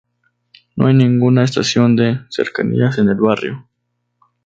No 0.77 0.87
hay 0.87 0.95
ninguna 0.95 1.43
estación 1.43 1.95
de 1.95 2.21
Cercanías 2.31 2.97
en 2.97 3.09
el 3.09 3.17
barrio. 3.17 3.69